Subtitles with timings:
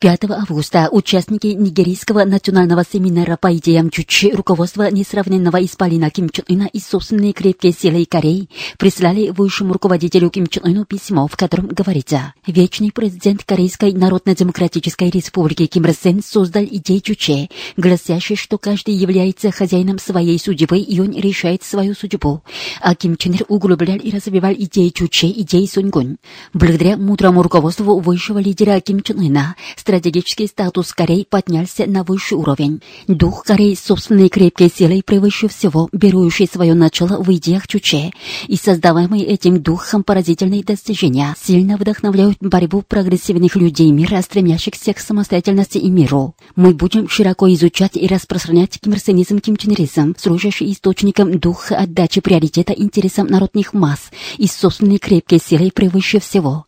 [0.00, 6.70] 5 августа участники Нигерийского национального семинара по идеям Чучи руководства несравненного исполина Ким Чен Ына
[6.72, 8.48] и собственные крепкие силы Кореи
[8.78, 15.66] прислали высшему руководителю Ким Чен Ыну письмо, в котором говорится, вечный президент Корейской Народно-Демократической Республики
[15.66, 21.10] Ким Ир Сен создал идею Чуче, гласящей, что каждый является хозяином своей судьбы и он
[21.10, 22.42] решает свою судьбу.
[22.80, 26.18] А Ким Чен Ир углублял и развивал идеи Чуче, идеи Сунгун.
[26.54, 29.56] Благодаря мудрому руководству высшего лидера Ким Чен Ына,
[29.88, 32.82] стратегический статус Кореи поднялся на высший уровень.
[33.06, 38.10] Дух Кореи собственной крепкой силой превыше всего, берущий свое начало в идеях Чуче,
[38.48, 45.78] и создаваемые этим духом поразительные достижения сильно вдохновляют борьбу прогрессивных людей мира, стремящихся к самостоятельности
[45.78, 46.34] и миру.
[46.54, 53.72] Мы будем широко изучать и распространять кимрсенизм, кимченеризм, служащий источником духа отдачи приоритета интересам народных
[53.72, 56.66] масс и собственной крепкой силой превыше всего.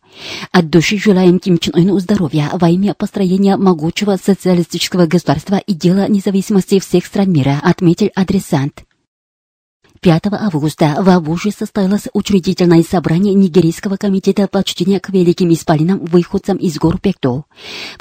[0.51, 6.07] От души желаем Ким Чен Ыну здоровья во имя построения могучего социалистического государства и дела
[6.07, 8.83] независимости всех стран мира, отметил адресант.
[10.03, 16.79] 5 августа в Абуже состоялось учредительное собрание Нигерийского комитета почтения к великим исполинам выходцам из
[16.79, 17.43] гор Пекто.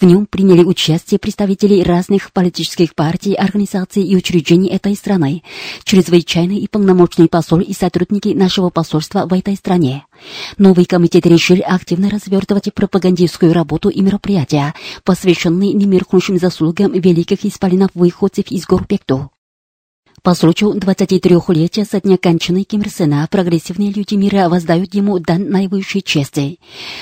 [0.00, 5.42] В нем приняли участие представители разных политических партий, организаций и учреждений этой страны,
[5.84, 10.06] чрезвычайный и полномочный посол и сотрудники нашего посольства в этой стране.
[10.56, 14.72] Новый комитет решил активно развертывать пропагандистскую работу и мероприятия,
[15.04, 19.28] посвященные немеркнущим заслугам великих исполинов выходцев из гор Пекто.
[20.22, 25.48] По случаю 23-летия со дня кончины Ким Ир Сена прогрессивные люди мира воздают ему дан
[25.48, 26.58] наивысшей чести.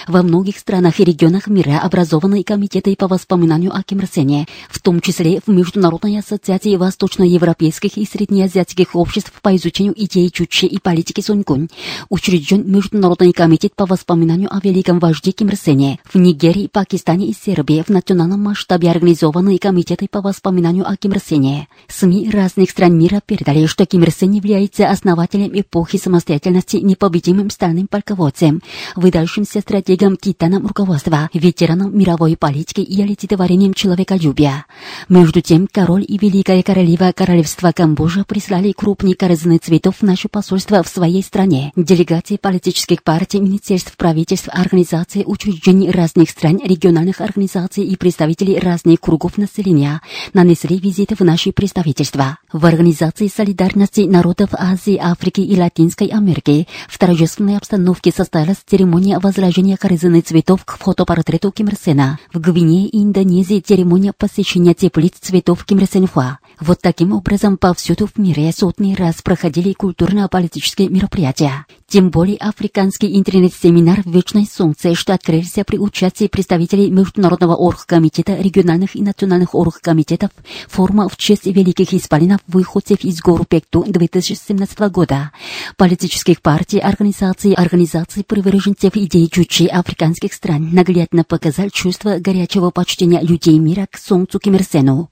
[0.07, 4.81] Во многих странах и регионах мира образованы комитеты по воспоминанию о Ким Ир Сене, в
[4.81, 11.21] том числе в Международной ассоциации восточноевропейских и среднеазиатских обществ по изучению идей Чучи и политики
[11.21, 11.71] Сунькунь,
[12.11, 15.99] учрежден Международный комитет по воспоминанию о великом вожде Ким Ир Сене.
[16.05, 21.21] В Нигерии, Пакистане и Сербии в национальном масштабе организованы комитеты по воспоминанию о Ким Ир
[21.21, 21.69] Сене.
[21.89, 27.51] СМИ разных стран мира мира передали, что Ким Ир Сен является основателем эпохи самостоятельности, непобедимым
[27.51, 28.63] стальным полководцем,
[28.97, 34.67] выдающимся стратегом титаном руководства, ветераном мировой политики и олицетворением человеколюбия.
[35.09, 40.83] Между тем, король и великая королева королевства Камбоджа прислали крупные корзины цветов в наше посольство
[40.83, 41.73] в своей стране.
[41.77, 49.39] Делегации политических партий, министерств, правительств, организаций, учреждений разных стран, региональных организаций и представителей разных кругов
[49.39, 50.03] населения
[50.35, 52.39] нанесли визиты в наши представительства.
[52.53, 59.21] В организации Организации солидарности народов Азии, Африки и Латинской Америки в торжественной обстановке состоялась церемония
[59.21, 62.19] возражения корзины цветов к фотопортрету Ким Ир Сена.
[62.33, 66.39] В Гвинее и Индонезии церемония посещения теплиц цветов Ким Ир Сенхуа.
[66.59, 71.67] Вот таким образом повсюду в мире сотни раз проходили культурно-политические мероприятия.
[71.87, 79.03] Тем более африканский интернет-семинар «Вечное солнце», что открылся при участии представителей Международного оргкомитета, региональных и
[79.03, 80.31] национальных оргкомитетов,
[80.69, 85.33] форума в честь великих исполинов выходцев из гор Пекту 2017 года,
[85.77, 93.59] политических партий, организаций, организаций приверженцев идей чучи африканских стран наглядно показал чувство горячего почтения людей
[93.59, 95.11] мира к солнцу Ким Ир Сену.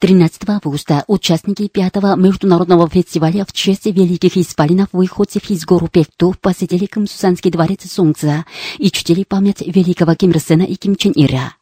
[0.00, 6.86] 13 августа участники пятого международного фестиваля в честь великих исполинов выходцев из гор Пекту посетили
[6.86, 8.44] Камсусанский дворец Солнца
[8.78, 11.57] и чтили память великого Ким Ир и Ким Чен Ира.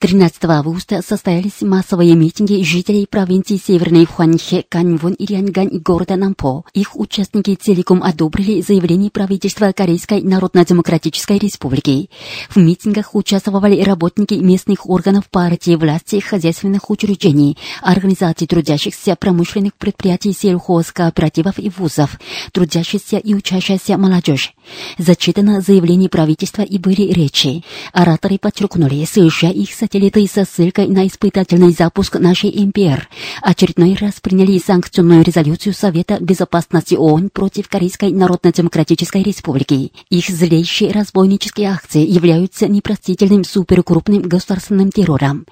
[0.00, 6.64] 13 августа состоялись массовые митинги жителей провинций Северной Хуанхе, Каньвон и Риангань и города Нампо.
[6.72, 12.08] Их участники целиком одобрили заявление правительства Корейской Народно-Демократической Республики.
[12.48, 21.58] В митингах участвовали работники местных органов партии, власти, хозяйственных учреждений, организаций трудящихся промышленных предприятий, сельхозкооперативов
[21.58, 22.18] и вузов,
[22.52, 24.54] трудящихся и учащаяся молодежь.
[24.96, 27.64] Зачитано заявление правительства и были речи.
[27.92, 33.08] Ораторы подчеркнули, США их сателлиты со ссылкой на испытательный запуск нашей МПР
[33.42, 39.90] очередной раз приняли санкционную резолюцию Совета Безопасности ООН против Корейской Народно-Демократической Республики.
[40.08, 45.44] Их злейшие разбойнические акции являются непростительным суперкрупным государственным террором.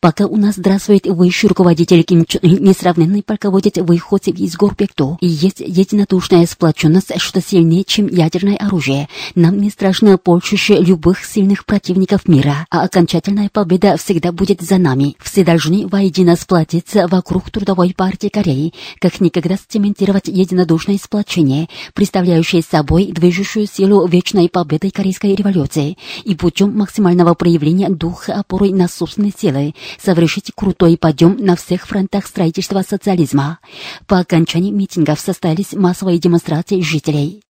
[0.00, 5.16] Пока у нас здравствует высший руководитель Ким Чен Ын, несравненный полководец выходцев из гор Пекто,
[5.22, 9.08] и есть единодушная сплоченность, что сильнее, чем ядерное оружие.
[9.34, 14.78] Нам не страшно полчище любых сильных противников мира, а окончательная победа победа всегда будет за
[14.78, 15.14] нами.
[15.20, 23.12] Все должны воедино сплотиться вокруг Трудовой партии Кореи, как никогда сцементировать единодушное сплочение, представляющее собой
[23.12, 29.74] движущую силу вечной победы Корейской революции, и путем максимального проявления духа опоры на собственные силы
[30.02, 33.58] совершить крутой подъем на всех фронтах строительства социализма.
[34.06, 37.45] По окончании митингов состоялись массовые демонстрации жителей.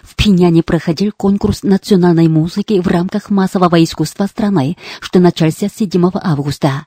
[0.00, 6.86] В Пиняне проходил конкурс национальной музыки в рамках массового искусства страны, что начался 7 августа.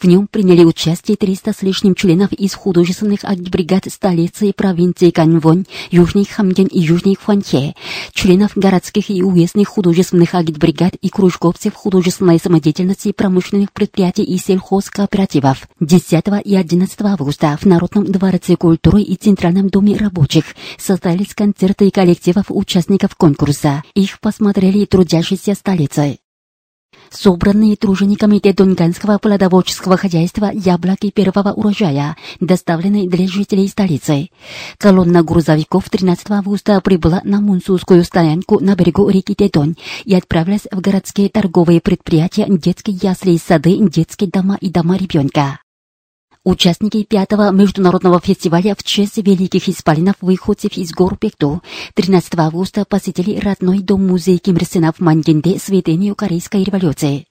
[0.00, 5.66] В нем приняли участие 300 с лишним членов из художественных агитбригад столицы и провинции Каньвон,
[5.90, 7.74] Южный Хамген и Южный Хванхе,
[8.12, 15.66] членов городских и уездных художественных агитбригад и кружковцев художественной самодеятельности промышленных предприятий и сельхозкооперативов.
[15.80, 20.44] 10 и 11 августа в Народном дворце культуры и Центральном доме рабочих
[20.78, 23.82] состоялись концерты коллективов миллионов участников конкурса.
[23.94, 26.18] Их посмотрели трудящиеся столицы.
[27.10, 34.28] Собранные тружениками Донганского плодоводческого хозяйства яблоки первого урожая, доставленные для жителей столицы.
[34.78, 40.80] Колонна грузовиков 13 августа прибыла на Мунсусскую стоянку на берегу реки Дедон и отправилась в
[40.80, 45.58] городские торговые предприятия, детские ясли и сады, детские дома и дома ребенка.
[46.44, 51.62] Участники пятого международного фестиваля в честь великих исполинов выходцев из гор Пекту
[51.94, 57.24] 13 августа посетили родной дом-музей Ким Ир Сена в Мангенде сведению Корейской революции.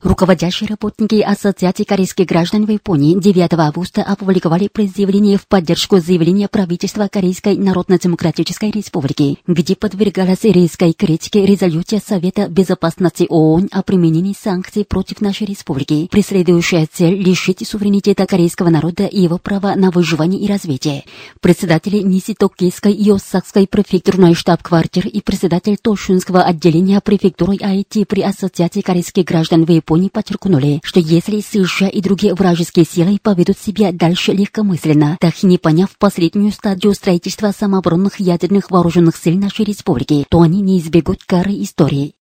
[0.00, 7.08] Руководящие работники Ассоциации корейских граждан в Японии 9 августа опубликовали предъявление в поддержку заявления правительства
[7.08, 15.20] Корейской Народно-Демократической Республики, где подвергалась резкой критике резолюция Совета Безопасности ООН о применении санкций против
[15.20, 21.06] нашей республики, преследующая цель лишить суверенитета корейского народа и его права на выживание и развитие.
[21.40, 29.24] Председатели Ниситокийской и Осакской префектурной штаб-квартир и председатель Тошунского отделения префектуры IT при Ассоциации корейских
[29.24, 34.32] граждан в Японии Японии подчеркнули, что если США и другие вражеские силы поведут себя дальше
[34.32, 40.42] легкомысленно, так и не поняв последнюю стадию строительства самооборонных ядерных вооруженных сил нашей республики, то
[40.42, 42.17] они не избегут кары истории.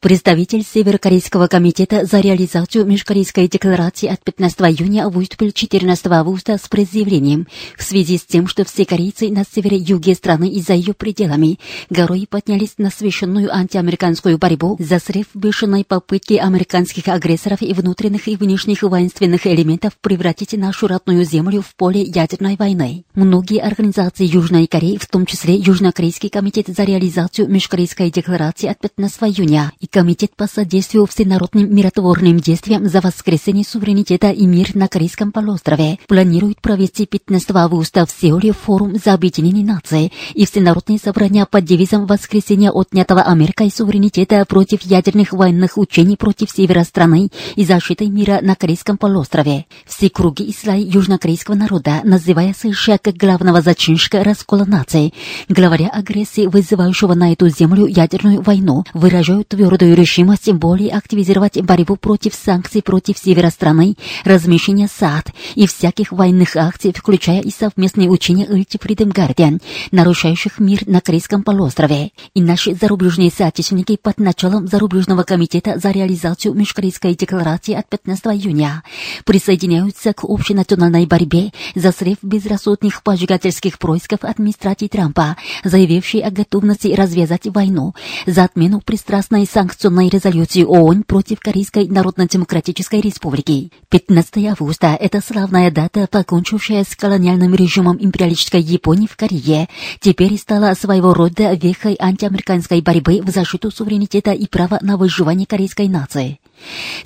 [0.00, 7.48] Представитель Северокорейского комитета за реализацию Межкорейской декларации от 15 июня выступил 14 августа с предъявлением
[7.76, 11.58] в связи с тем, что все корейцы на севере-юге страны и за ее пределами
[11.90, 18.36] горой поднялись на священную антиамериканскую борьбу за срыв бешеной попытки американских агрессоров и внутренних и
[18.36, 23.04] внешних воинственных элементов превратить нашу родную землю в поле ядерной войны.
[23.16, 29.22] Многие организации Южной Кореи, в том числе Южнокорейский комитет за реализацию Межкорейской декларации от 15
[29.22, 35.32] июня и Комитет по содействию всенародным миротворным действиям за воскресение суверенитета и мир на Корейском
[35.32, 41.64] полуострове планирует провести 15 августа в Сеуле форум за объединение наций и всенародные собрания под
[41.64, 48.40] девизом воскресения отнятого Америкой суверенитета против ядерных военных учений против севера страны и защиты мира
[48.42, 49.64] на Корейском полуострове.
[49.86, 55.14] Все круги и слои южнокорейского народа, называя США как главного зачинщика раскола наций,
[55.48, 61.94] главаря агрессии, вызывающего на эту землю ядерную войну, выражают твердо твердую решимость более активизировать борьбу
[61.94, 63.94] против санкций против севера страны,
[64.24, 70.80] размещения САД и всяких военных акций, включая и совместные учения Ulti Freedom Guardian, нарушающих мир
[70.86, 72.10] на Корейском полуострове.
[72.34, 78.82] И наши зарубежные соотечественники под началом Зарубежного комитета за реализацию Межкорейской декларации от 15 июня
[79.24, 87.46] присоединяются к общенациональной борьбе за срыв безрассудных поджигательских происков администрации Трампа, заявившей о готовности развязать
[87.46, 87.94] войну,
[88.26, 93.70] за отмену пристрастной санкции санкционной резолюции ООН против Корейской Народно-Демократической Республики.
[93.90, 99.68] 15 августа– это славная дата, покончившая с колониальным режимом империалистической Японии в Корее,
[100.00, 105.88] теперь стала своего рода вехой антиамериканской борьбы в защиту суверенитета и права на выживание корейской
[105.88, 106.40] нации.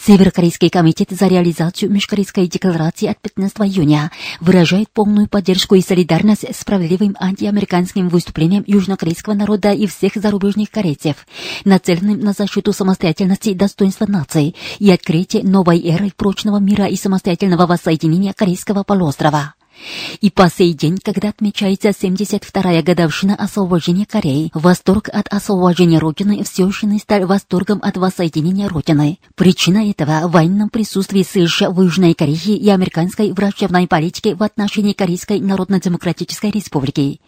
[0.04, 6.60] Северокорейский комитет за реализацию Межкорейской декларации от 15 июня выражает полную поддержку и солидарность с
[6.60, 11.26] справедливым антиамериканским выступлением южнокорейского народа и всех зарубежных корейцев,
[11.64, 17.66] нацеленным на защиту самостоятельности и достоинства нации и открытие новой эры прочного мира и самостоятельного
[17.66, 19.54] воссоединения Корейского полуострова.
[20.20, 26.66] И по сей день, когда отмечается 72-я годовщина освобождения Кореи, восторг от освобождения Родины все
[26.66, 29.18] еще не стал восторгом от воссоединения Родины.
[29.34, 34.92] Причина этого– в военном присутствии США в Южной Корее и американской врачебной политике в отношении
[34.92, 37.20] Корейской Народно-Демократической Республики.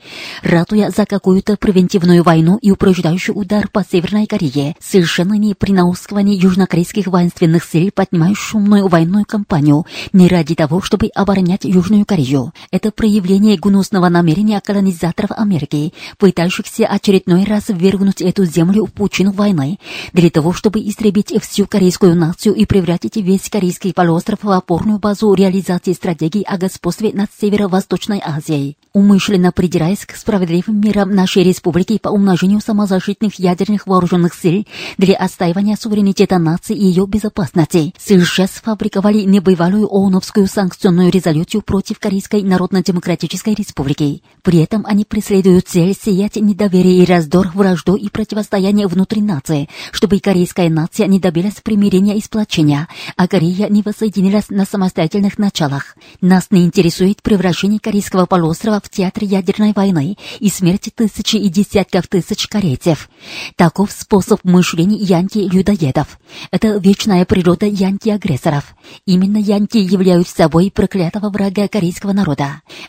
[0.43, 6.37] Ратуя за какую-то превентивную войну и упреждающий удар по Северной Корее, совершенно не при наускивании
[6.37, 12.91] южнокорейских воинственных сил поднимают шумную военную кампанию не ради того, чтобы оборонять Южную Корею, Это
[12.91, 19.79] проявление гнусного намерения колонизаторов Америки, пытающихся очередной раз ввергнуть эту землю в пучину войны,
[20.13, 25.33] для того, чтобы истребить всю корейскую нацию и превратить весь корейский полуостров в опорную базу
[25.35, 28.77] реализации стратегии о господстве над Северо-Восточной Азией.
[28.93, 34.67] Умышленно придираясь к справедливым мерам нашей республики по умножению самозащитных ядерных вооруженных сил
[34.99, 42.34] для отстаивания суверенитета нации и ее безопасности, США сфабриковали небывалую ООНовскую санкционную резолюцию против Корейской
[42.43, 44.23] Народно-Демократической Республики.
[44.43, 50.19] При этом они преследуют цель сеять недоверие и раздор, вражду и противостояние внутри нации, чтобы
[50.19, 55.97] корейская нация не добилась примирения и сплочения, а Корея не воссоединилась на самостоятельных началах.
[56.21, 62.09] Нас не интересует превращение корейского полуострова в театр ядерной войны и смерти тысячи и десятков
[62.09, 63.09] тысяч корейцев.
[63.57, 66.19] Таков способ мышления янки-людоедов.
[66.51, 68.75] Это вечная природа янки-агрессоров.
[69.07, 72.24] Именно янки являются собой проклятого врага корейского народа.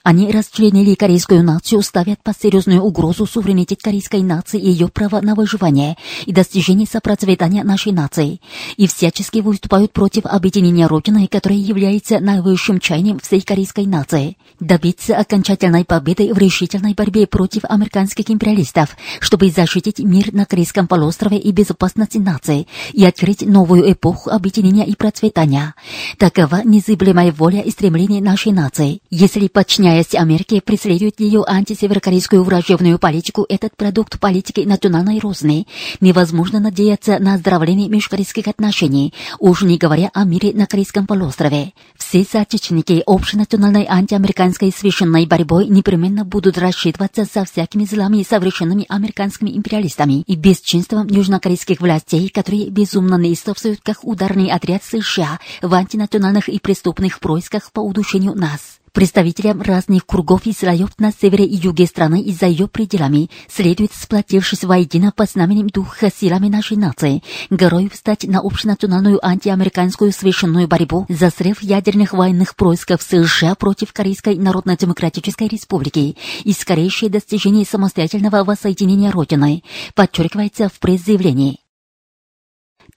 [0.04, 5.36] Они расчленили корейскую нацию, ставят под серьезную угрозу суверенитет корейской нации и ее право на
[5.36, 8.40] выживание и достижение сопроцветания нашей нации.
[8.78, 14.38] И всячески выступают против объединения Родины, которое является наивысшим чаянием всей корейской нации.
[14.60, 21.38] Добиться окончательной победы в решительной борьбе против американских империалистов, чтобы защитить мир на Корейском полуострове
[21.38, 25.74] и безопасность нации и открыть новую эпоху объединения и процветания.
[26.18, 29.02] Такова незыблемая воля и стремление нашей нации.
[29.18, 35.68] Если, подчиняясь Америке, преследует ее антисеверокорейскую враждебную политику, этот продукт политики национальной розни,
[36.02, 41.72] невозможно надеяться на оздоровление межкорейских отношений, уж не говоря о мире на Корейском полуострове.
[41.98, 50.24] Все соотечественники общенациональной антиамериканской священной борьбой непременно будут рассчитываться со всякими злами, совершенными американскими империалистами
[50.28, 57.22] и бесчинством южнокорейских властей, которые безумно неистовствуют как ударный отряд США в антинациональных и преступных
[57.22, 58.82] происках по удушению нас.
[58.96, 63.92] Представителям разных кругов и слоев на севере и юге страны и за ее пределами следует,
[63.94, 71.06] сплотившись воедино под знаменем духа силами нашей нации, горой встать на общенациональную антиамериканскую священную борьбу
[71.10, 79.12] за срыв ядерных военных происков США против Корейской Народно-Демократической Республики и скорейшее достижение самостоятельного воссоединения
[79.12, 79.62] Родины,
[79.94, 81.65] подчеркивается в пресс-заявлении.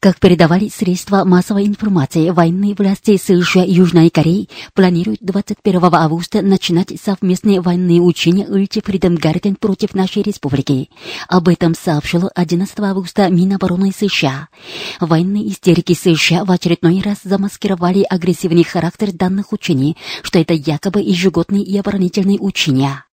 [0.00, 6.92] Как передавали средства массовой информации, военные власти США и Южной Кореи планируют 21 августа начинать
[7.02, 10.88] совместные военные учения Ulti Freedom Guardian против нашей республики.
[11.26, 14.50] Об этом сообщил 11 августа Минобороны США.
[15.00, 21.64] Военные истерики США в очередной раз замаскировали агрессивный характер данных учений, что это якобы ежегодные
[21.64, 23.07] и оборонительные учения.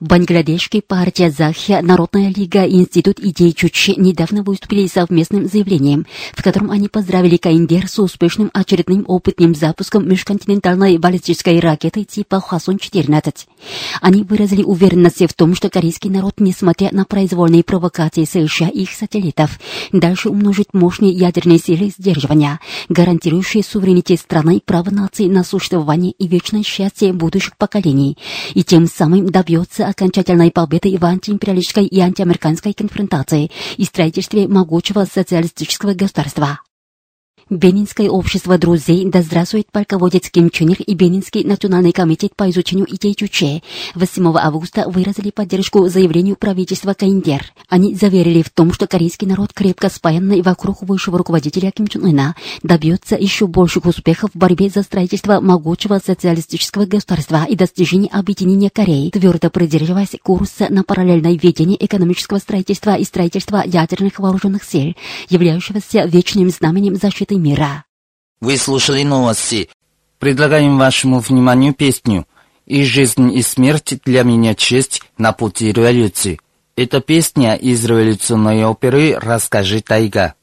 [0.00, 6.70] Бангладешки, партия Захия, Народная лига и Институт идей Чучи недавно выступили совместным заявлением, в котором
[6.70, 13.46] они поздравили Каиндер с успешным очередным опытным запуском межконтинентальной баллистической ракеты типа Хасон-14.
[14.00, 18.92] Они выразили уверенность в том, что корейский народ, несмотря на произвольные провокации США и их
[18.92, 19.60] сателлитов,
[19.92, 26.62] дальше умножит мощные ядерные силы сдерживания, гарантирующие суверенитет страны, право нации на существование и вечное
[26.62, 28.16] счастье будущих поколений,
[28.54, 35.94] и тем самым добьется окончательной победы в антиимпериалистической и антиамериканской конфронтации и строительстве могучего социалистического
[35.94, 36.60] государства.
[37.50, 42.86] Бенинское общество друзей «Да здравствует полководец Ким Чен Ир» и Бенинский национальный комитет по изучению
[42.94, 43.62] идей Чуче
[43.96, 47.52] 8 августа выразили поддержку заявлению правительства Каиндер.
[47.68, 52.36] Они заверили в том, что корейский народ, крепко спаянный вокруг высшего руководителя Ким Чен Ына,
[52.62, 59.10] добьется еще больших успехов в борьбе за строительство могучего социалистического государства и достижение объединения Кореи,
[59.10, 64.94] твердо придерживаясь курса на параллельное ведение экономического строительства и строительства ядерных вооруженных сил,
[65.28, 67.84] являющегося вечным знаменем защиты мира.
[68.40, 69.68] Вы слушали новости.
[70.18, 72.26] Предлагаем вашему вниманию песню
[72.66, 76.38] «И жизнь, и смерть для меня честь на пути революции».
[76.76, 80.34] Это песня из революционной оперы «Расскажи, тайга».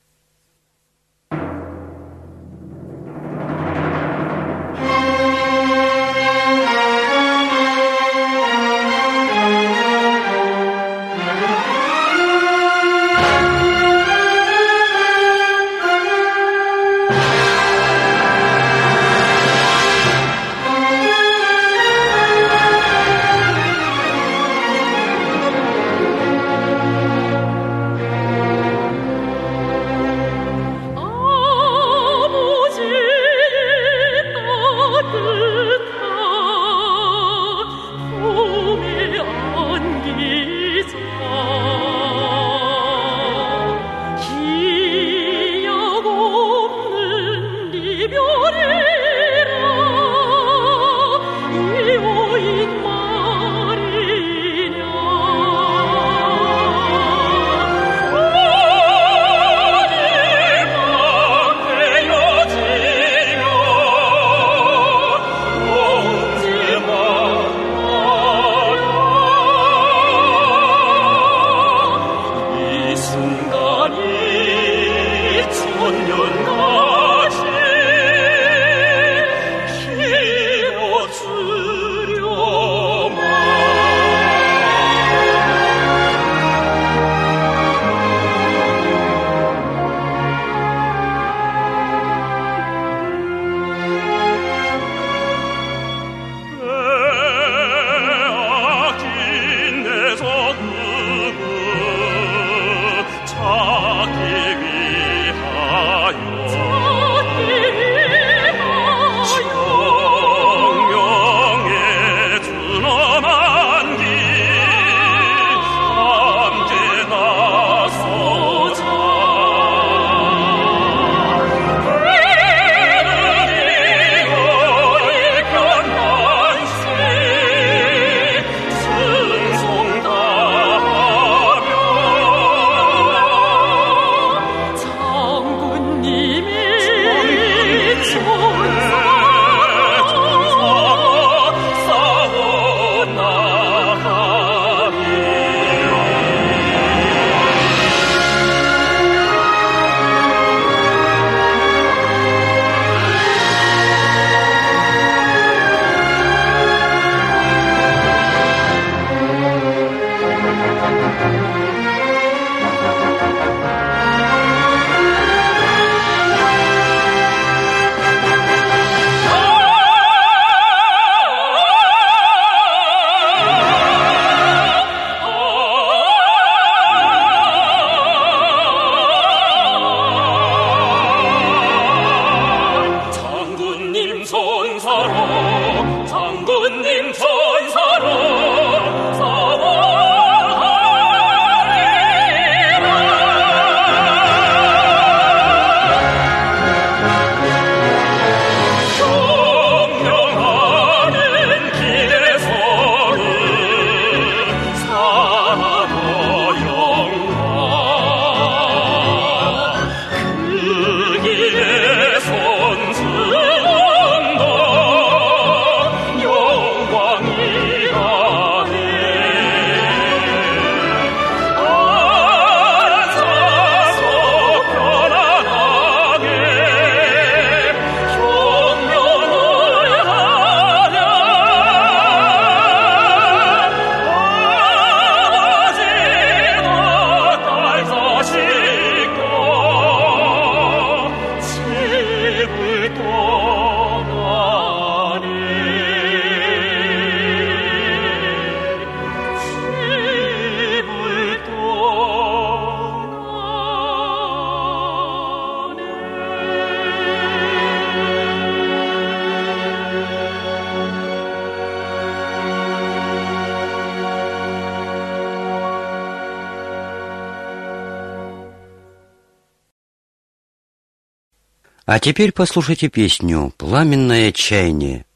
[271.97, 275.06] А теперь послушайте песню «Пламенное чаяние».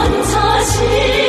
[0.00, 1.19] 观察心。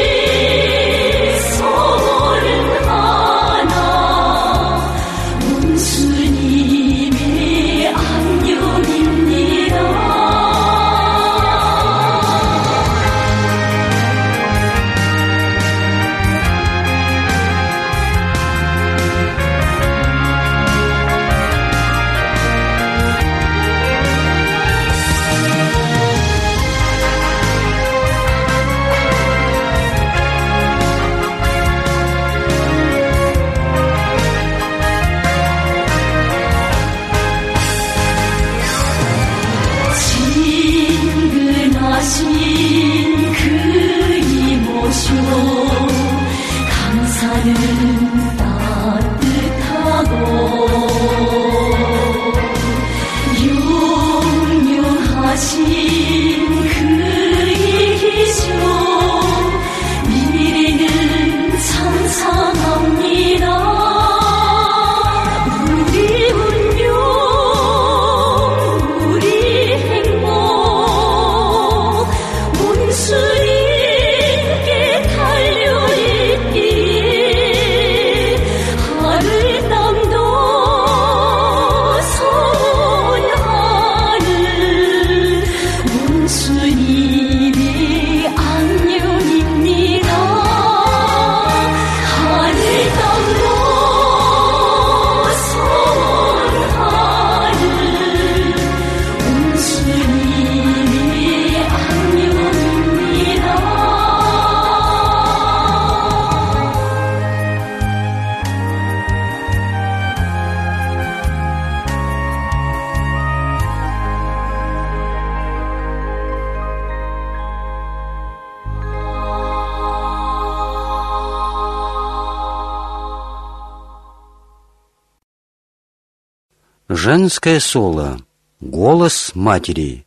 [127.03, 128.19] Женское соло.
[128.59, 130.05] Голос матери.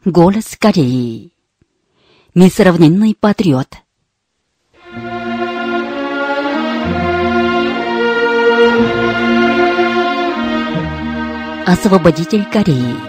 [0.09, 1.33] Голос Кореи.
[2.33, 3.67] Несравненный патриот.
[11.67, 13.08] Освободитель Кореи.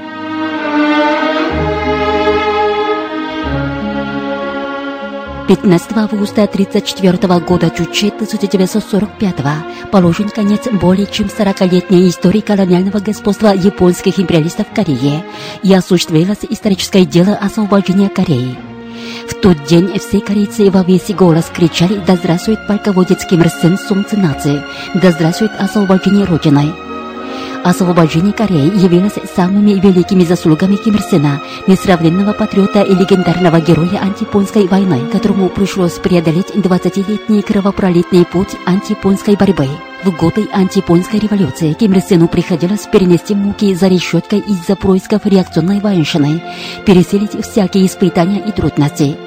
[5.63, 14.19] 15 августа 1934 года Чуче 1945 положен конец более чем 40-летней истории колониального господства японских
[14.19, 15.23] империалистов в Корее
[15.63, 18.57] и осуществилось историческое дело освобождения Кореи.
[19.29, 23.77] В тот день все корейцы во весь голос кричали «Да здравствует полководец Ким Ир Сен,
[23.77, 24.17] солнце!
[24.95, 26.90] Да здравствует освобождение Родины!»
[27.63, 34.67] Освобождение Кореи явилось самыми великими заслугами Ким Ир Сена, несравненного патриота и легендарного героя антипонской
[34.67, 39.69] войны, которому пришлось преодолеть 20-летний кровопролитный путь антипонской борьбы.
[40.05, 45.81] В годы антипонской революции Ким Ир Сену приходилось перенести муки за решеткой из-за происков реакционной
[45.81, 46.43] военщины,
[46.87, 49.19] пересилить всякие испытания и трудности.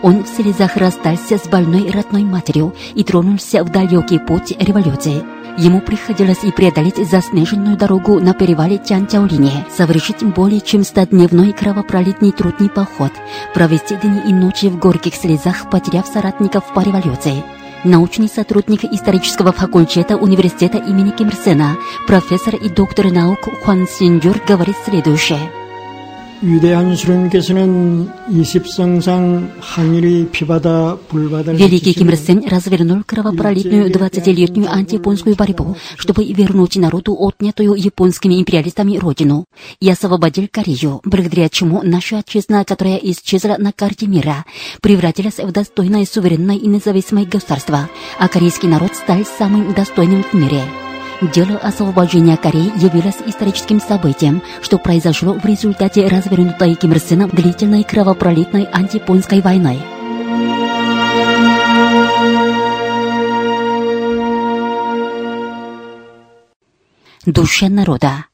[0.00, 5.22] Он в слезах расстался с больной родной матерью и тронулся в далекий путь революции.
[5.58, 12.70] Ему приходилось и преодолеть заснеженную дорогу на перевале Тянтяолине, совершить более чем стодневной кровопролитный трудный
[12.70, 13.12] поход,
[13.52, 17.44] провести дни и ночи в горьких слезах, потеряв соратников по революции.
[17.84, 24.40] Научный сотрудник исторического факультета университета имени Ким Ир Сена, профессор и доктор наук Хуан Синджур
[24.46, 25.61] говорит следующее.
[31.52, 38.98] Великий Ким Ир Сен развернул кровопролитную 20-летнюю антияпонскую борьбу, чтобы вернуть народу отнятую японскими империалистами
[38.98, 39.44] родину
[39.78, 44.44] и освободил Корею, благодаря чему наша отчизна, которая исчезла на карте мира,
[44.80, 50.62] превратилась в достойное суверенное и независимое государство, а корейский народ стал самым достойным в мире.
[51.22, 57.84] Дело освобождения Кореи явилось историческим событием, что произошло в результате развернутой Ким Ир Сеном длительной
[57.84, 59.78] кровопролитной антипонской войны.
[67.24, 68.24] Душа народа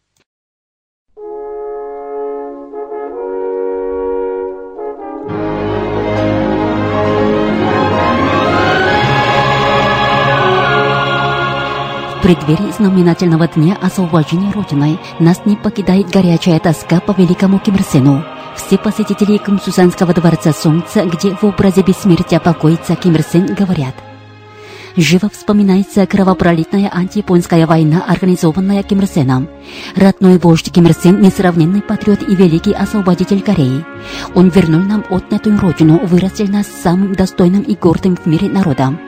[12.28, 18.22] преддверии знаменательного дня освобождения Родины нас не покидает горячая тоска по великому Ким Ир Сену.
[18.54, 23.94] Все посетители Кымсусанского дворца Солнца, где в образе бессмертия покоится Сен, говорят.
[24.94, 29.48] Живо вспоминается кровопролитная антияпонская война, организованная Ким Ир Сеном.
[29.96, 33.86] Родной вождь Ким Ир Сен– несравненный патриот и великий освободитель Кореи.
[34.34, 39.00] Он вернул нам отнятую родину, вырастил нас самым достойным и гордым в мире народом.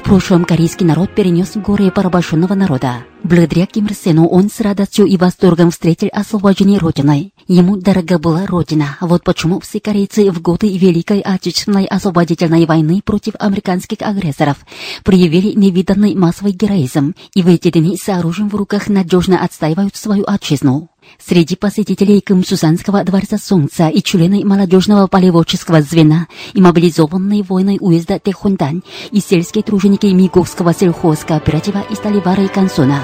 [0.00, 3.04] В прошлом корейский народ перенес горе порабощенного народа.
[3.22, 7.32] Благодаря Ким Ир Сену он с радостью и восторгом встретил освобождение Родины.
[7.46, 8.96] Ему дорога была Родина.
[9.02, 14.56] Вот почему все корейцы в годы Великой Отечественной освободительной войны против американских агрессоров
[15.04, 20.24] проявили невиданный массовый героизм и в эти дни с оружием в руках надежно отстаивают свою
[20.26, 20.89] отчизну.
[21.18, 28.82] Среди посетителей Кымсусанского дворца Солнца и члены молодежного полеводческого звена и мобилизованные воины уезда Тэхундань
[29.10, 33.00] и сельские труженики Миговского сельхозкооператива и Сталивара и Консона.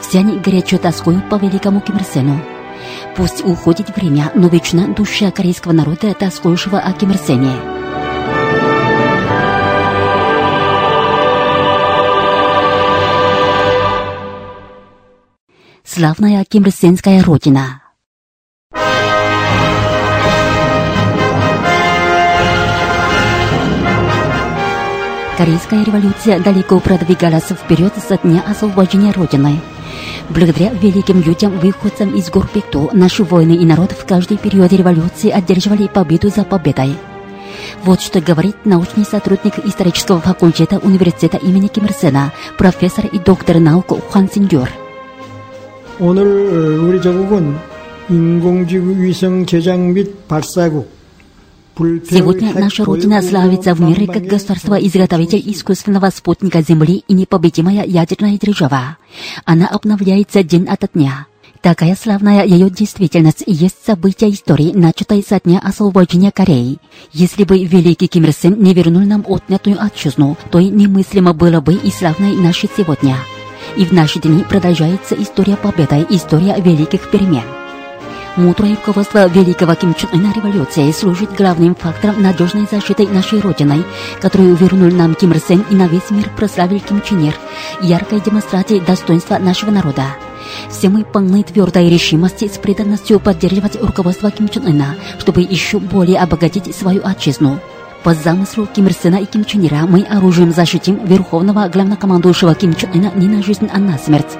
[0.00, 2.40] Все они горячо тоскуют по великому Ким Ир Сену.
[3.16, 7.85] Пусть уходит время, но вечно душа корейского народа, тоскующего о Ким Ир Сене.
[15.88, 17.80] Славная кимрсенская родина.
[25.38, 29.60] Корейская революция далеко продвигалась вперед со дня освобождения Родины.
[30.28, 35.30] Благодаря великим людям, выходцам из гор Пекту, наши воины и народ в каждый период революции
[35.30, 36.96] одерживали победу за победой.
[37.84, 43.60] Вот что говорит научный сотрудник исторического факультета университета имени Ким Ир Сена, профессор и доктор
[43.60, 44.68] наук Хуан Синджур.
[45.99, 47.55] 오늘 우리 조국은
[48.09, 51.01] 인공지구 위성 제작 및 발사국
[52.09, 58.97] Сегодня наша Родина славится в мире как государство-изготовитель искусственного спутника Земли и непобедимая ядерная держава.
[59.45, 61.27] Она обновляется день ото дня.
[61.61, 66.79] Такая славная ее действительность и есть событие истории, начатой со дня освобождения Кореи.
[67.13, 71.61] Если бы великий Ким Ир Сен не вернул нам отнятую отчизну, то и немыслимо было
[71.61, 73.15] бы и славной нашей сегодня.
[73.76, 77.42] и в наши дни продолжается история победы, история великих перемен.
[78.36, 83.84] Мудрое руководство великого Ким Чун Ына революции служит главным фактором надежной защиты нашей Родины,
[84.20, 87.34] которую вернул нам Ким Ир Сен и на весь мир прославил Ким Чен Ир,
[87.82, 90.04] яркой демонстрацией достоинства нашего народа.
[90.70, 96.18] Все мы полны твердой решимости с преданностью поддерживать руководство Ким Чен Ына, чтобы еще более
[96.18, 97.60] обогатить свою отчизну.
[98.06, 102.72] По замыслу Ким Ир Сена и Ким Чен Ира мы оружием защитим верховного главнокомандующего Ким
[102.72, 104.38] Чен Ына не на жизнь, а на смерть.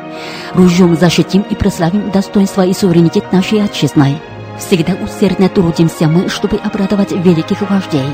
[0.55, 4.20] Ружьем защитим и прославим достоинство и суверенитет нашей отчизны.
[4.61, 8.07] Всегда усердно трудимся мы, чтобы обрадовать великих вождей.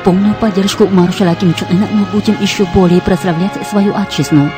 [0.00, 4.50] В полную поддержку маршала Ким Чен Ына мы будем еще более прославлять свою отчизну.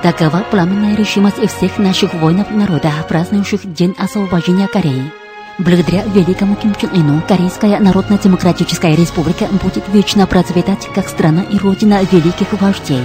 [0.00, 5.10] Такова пламенная решимость всех наших воинов народа, празднующих День освобождения Кореи.
[5.58, 12.02] Благодаря великому Ким Чен Ыну Корейская Народно-Демократическая Республика будет вечно процветать как страна и родина
[12.12, 13.00] великих вождей.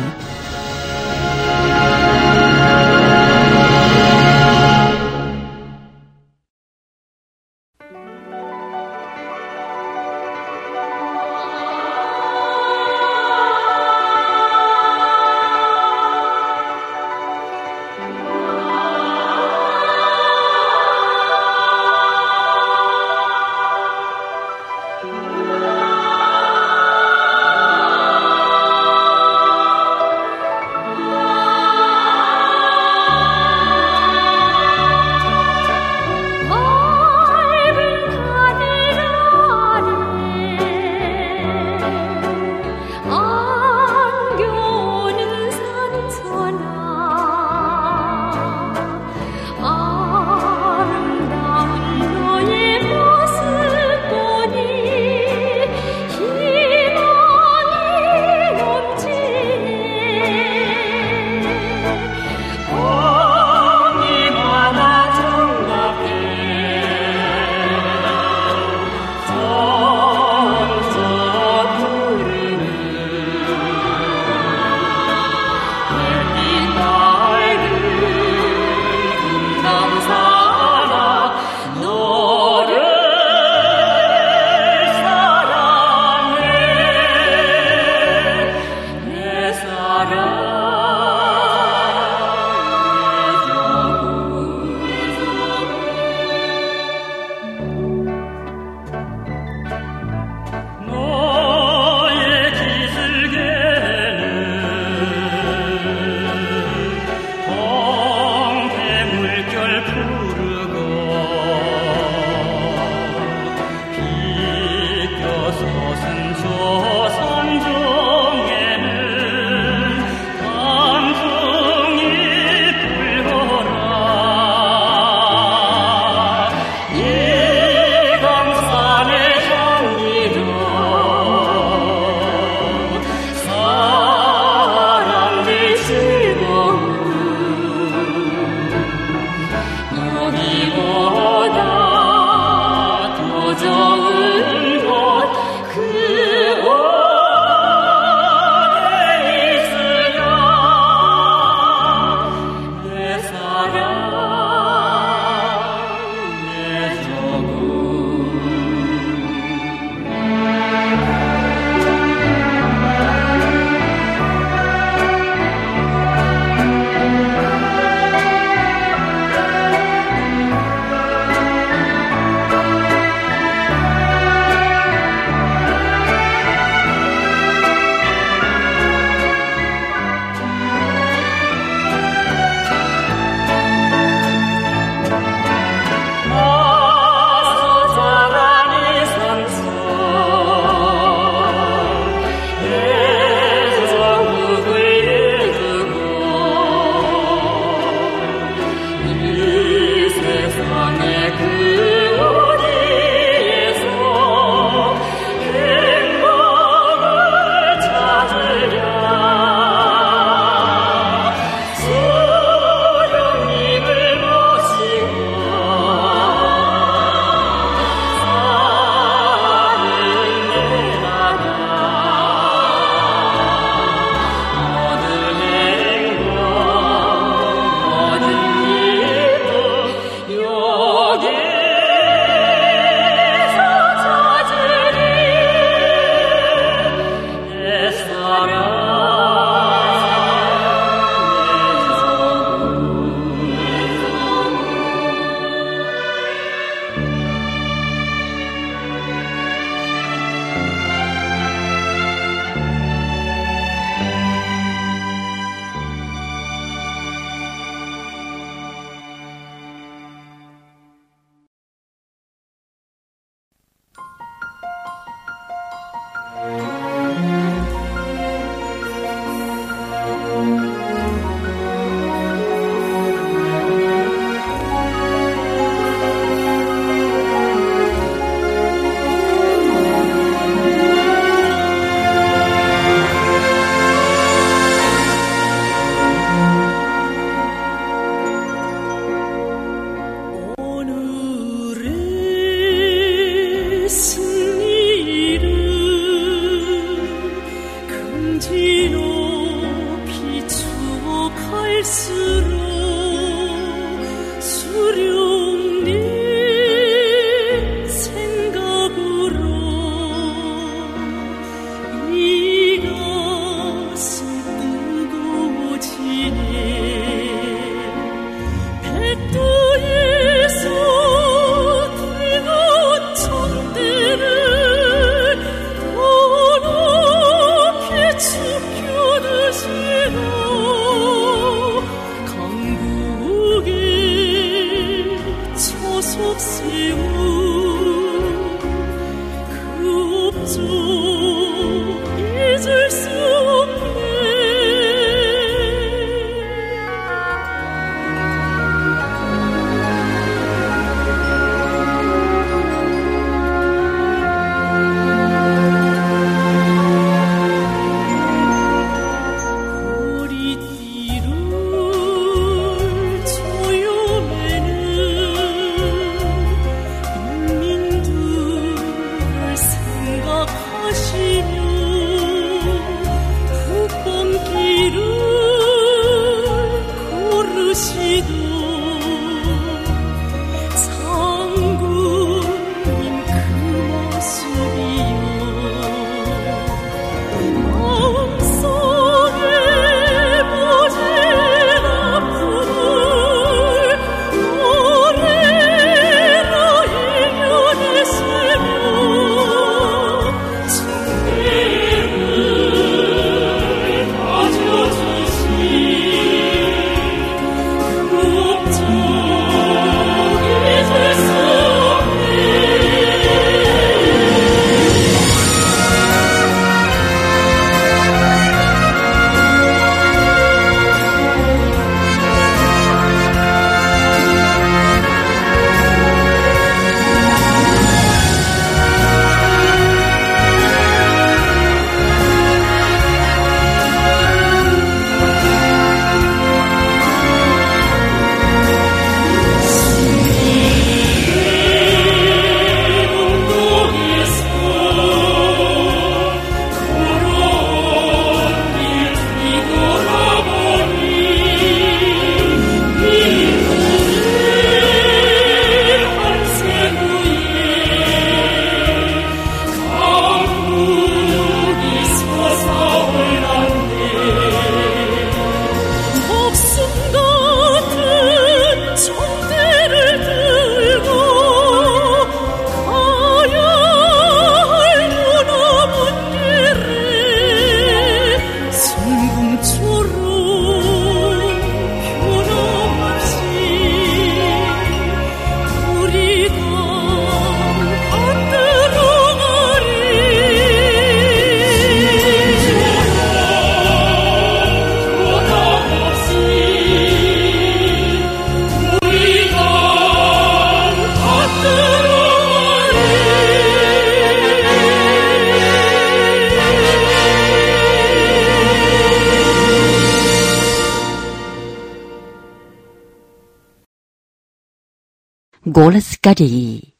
[516.24, 516.93] Голос Кореи.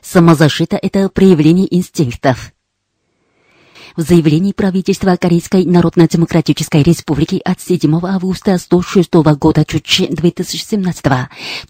[0.00, 2.52] Самозащита– это проявление инстинктов.
[3.96, 11.02] В заявлении правительства Корейской Народно-Демократической Республики от 7 августа 106 года Чучи 2017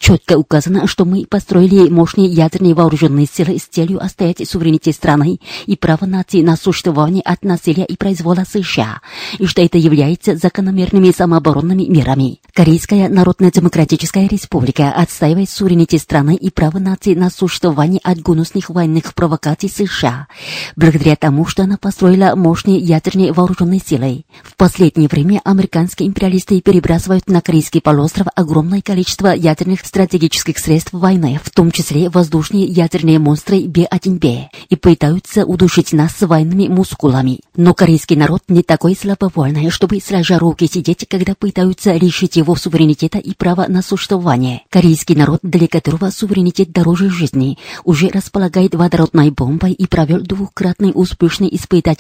[0.01, 5.77] четко указано, что мы построили мощные ядерные вооруженные силы с целью оставить суверенитет страны и
[5.77, 9.03] право нации на существование от насилия и произвола США,
[9.39, 12.41] и что это является закономерными самооборонными мерами.
[12.53, 19.69] Корейская Народно-Демократическая Республика отстаивает суверенитет страны и право нации на существование от гнусных военных провокаций
[19.69, 20.27] США,
[20.75, 24.25] благодаря тому, что она построила мощные ядерные вооруженные силы.
[24.43, 31.39] В последнее время американские империалисты перебрасывают на Корейский полуостров огромное количество ядерных стратегических средств войны,
[31.43, 37.41] в том числе воздушные ядерные монстры Б-1Б, и пытаются удушить нас военными мускулами.
[37.57, 43.19] Но корейский народ не такой слабовольный, чтобы сложа руки сидеть, когда пытаются лишить его суверенитета
[43.19, 44.63] и права на существование.
[44.71, 51.49] Корейский народ, для которого суверенитет дороже жизни, уже располагает водородной бомбой и провел двукратный успешный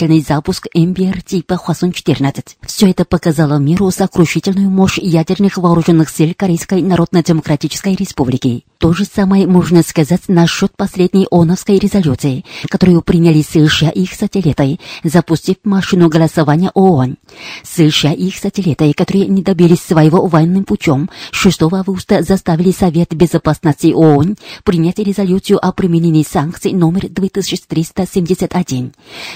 [0.07, 2.57] испытательный запуск МБР типа Хвасон-14.
[2.62, 8.64] Все это показало миру сокрушительную мощь ядерных вооруженных сил Корейской Народно-Демократической Республики.
[8.78, 14.78] То же самое можно сказать насчет последней ООНовской резолюции, которую приняли США и их сателлиты,
[15.02, 17.16] запустив машину голосования ООН.
[17.62, 23.92] США и их сателлиты, которые не добились своего военным путем, 6 августа заставили Совет Безопасности
[23.94, 28.92] ООН принять резолюцию о применении санкций номер 2371.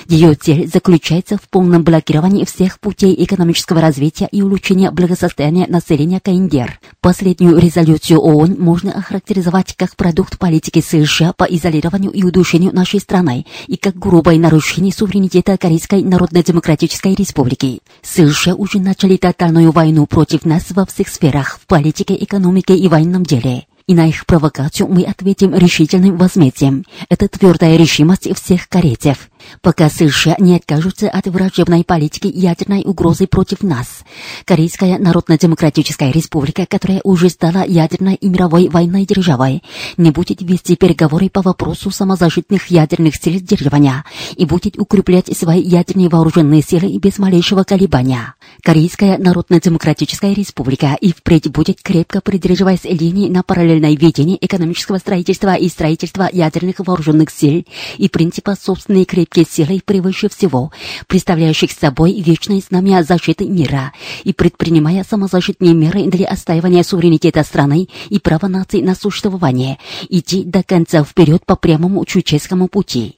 [0.06, 6.80] Ее цель заключается в полном блокировании всех путей экономического развития и улучшения благосостояния населения КНДР.
[7.00, 13.46] Последнюю резолюцию ООН можно охарактеризовать как продукт политики США по изолированию и удушению нашей страны
[13.66, 17.80] и как грубое нарушение суверенитета Корейской Народно-Демократической Республики.
[18.02, 23.24] США уже начали тотальную войну против нас во всех сферах– в политике, экономике и военном
[23.24, 26.84] деле и на их провокацию мы ответим решительным возмездием.
[27.08, 29.29] Это твердая решимость всех корейцев.
[29.62, 34.04] Пока США не откажутся от враждебной политики ядерной угрозы против нас.
[34.44, 39.62] Корейская Народно-Демократическая Республика, которая уже стала ядерной и мировой военной державой,
[39.96, 44.04] не будет вести переговоры по вопросу самозащитных ядерных сил сдерживания
[44.36, 48.34] и будет укреплять свои ядерные вооруженные силы без малейшего колебания.
[48.62, 55.68] Корейская Народно-Демократическая Республика и впредь будет крепко придерживаясь линии на параллельное ведение экономического строительства и
[55.68, 57.64] строительства ядерных вооруженных сил
[57.96, 60.72] и принципа собственной крепкие силы превыше всего,
[61.06, 63.92] представляющих собой вечное знамя защиты мира
[64.24, 69.78] и предпринимая самозащитные меры для отстаивания суверенитета страны и права нации на существование,
[70.08, 73.16] идти до конца вперед по прямому чуческому пути.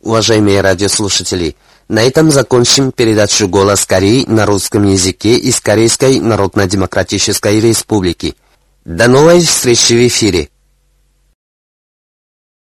[0.00, 1.56] Уважаемые радиослушатели,
[1.88, 8.34] на этом закончим передачу «Голос Кореи» на русском языке из Корейской Народно-Демократической Республики.
[8.84, 10.48] До новой встречи в эфире!